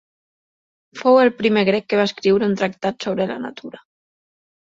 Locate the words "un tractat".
2.53-3.07